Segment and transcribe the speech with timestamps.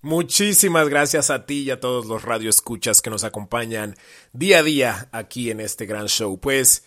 [0.00, 3.96] Muchísimas gracias a ti y a todos los radioescuchas que nos acompañan
[4.32, 6.38] día a día aquí en este gran show.
[6.38, 6.84] Pues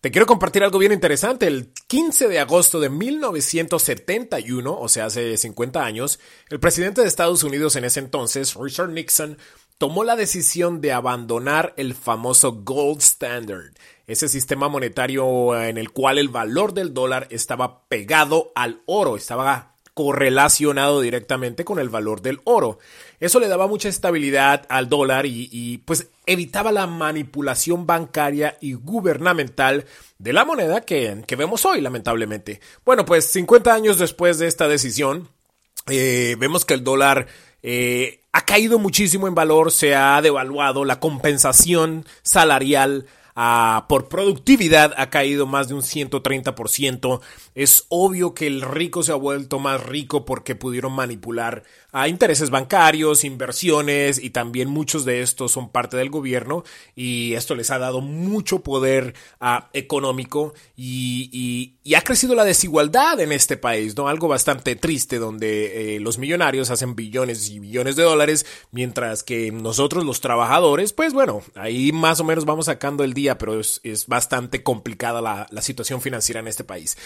[0.00, 1.46] te quiero compartir algo bien interesante.
[1.46, 6.18] El 15 de agosto de 1971, o sea, hace 50 años,
[6.50, 9.38] el presidente de Estados Unidos en ese entonces, Richard Nixon,
[9.78, 13.72] tomó la decisión de abandonar el famoso Gold Standard,
[14.08, 19.76] ese sistema monetario en el cual el valor del dólar estaba pegado al oro, estaba
[19.98, 22.78] correlacionado directamente con el valor del oro.
[23.18, 29.86] Eso le daba mucha estabilidad al dólar y, pues evitaba la manipulación bancaria y gubernamental
[30.20, 32.60] de la moneda que, vemos hoy, lamentablemente.
[32.84, 35.30] Bueno, pues 50 años después de esta decisión,
[35.88, 37.26] eh, vemos que el dólar
[37.64, 43.06] eh, ha caído muchísimo en valor, se ha devaluado, la compensación salarial
[43.88, 47.20] por productividad ha caído más de un 130%.
[47.54, 51.62] Es obvio que el rico se ha vuelto más rico porque pudieron manipular
[51.92, 57.54] a intereses bancarios, inversiones y también muchos de estos son parte del gobierno y esto
[57.54, 63.96] les ha dado mucho poder ah, económico y, ha crecido la desigualdad en este país,
[63.96, 64.06] ¿no?
[64.06, 69.50] Algo bastante triste donde eh, los millonarios hacen billones y billones de dólares mientras que
[69.50, 74.06] nosotros los trabajadores, pues bueno, ahí más o menos vamos sacando el día, pero es,
[74.06, 76.96] bastante complicada la, la situación financiera en este país.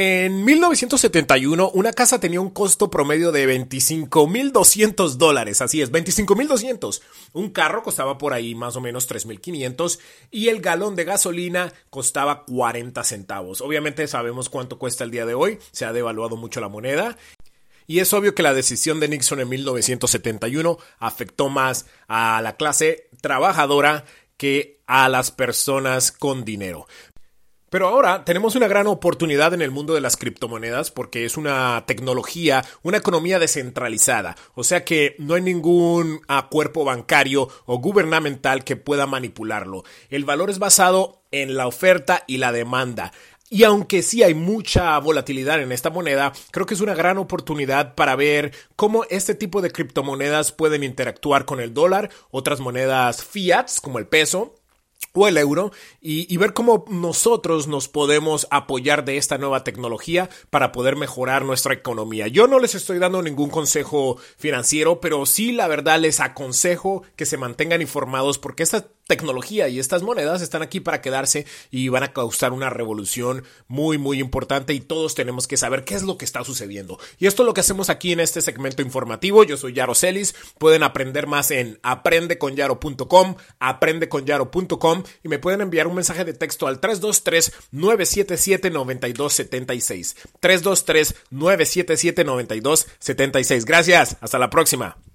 [0.00, 7.02] En 1971, una casa tenía un costo promedio de 25.200 dólares, así es, 25.200.
[7.32, 9.98] Un carro costaba por ahí más o menos 3.500
[10.30, 13.60] y el galón de gasolina costaba 40 centavos.
[13.60, 17.16] Obviamente sabemos cuánto cuesta el día de hoy, se ha devaluado mucho la moneda
[17.88, 23.08] y es obvio que la decisión de Nixon en 1971 afectó más a la clase
[23.22, 24.04] trabajadora
[24.38, 26.86] que a las personas con dinero.
[27.70, 31.84] Pero ahora tenemos una gran oportunidad en el mundo de las criptomonedas porque es una
[31.86, 34.36] tecnología, una economía descentralizada.
[34.54, 39.84] O sea que no hay ningún cuerpo bancario o gubernamental que pueda manipularlo.
[40.08, 43.12] El valor es basado en la oferta y la demanda.
[43.50, 47.94] Y aunque sí hay mucha volatilidad en esta moneda, creo que es una gran oportunidad
[47.94, 53.80] para ver cómo este tipo de criptomonedas pueden interactuar con el dólar, otras monedas fiats
[53.80, 54.54] como el peso
[55.12, 60.70] o el euro y, ver cómo nosotros nos podemos apoyar de esta nueva tecnología para
[60.70, 62.28] poder mejorar nuestra economía.
[62.28, 67.26] Yo no les estoy dando ningún consejo financiero, pero sí la verdad les aconsejo que
[67.26, 72.02] se mantengan informados porque esta tecnología y estas monedas están aquí para quedarse y van
[72.04, 76.18] a causar una revolución muy muy importante y todos tenemos que saber qué es lo
[76.18, 76.98] que está sucediendo.
[77.18, 79.44] Y esto es lo que hacemos aquí en este segmento informativo.
[79.44, 80.34] Yo soy Yaro Celis.
[80.58, 86.78] Pueden aprender más en aprendeconyaro.com, aprendeconyaro.com y me pueden enviar un mensaje de texto al
[86.78, 90.16] 323 977 9276.
[90.40, 93.64] 323 977 9276.
[93.64, 94.16] Gracias.
[94.20, 95.07] Hasta la próxima.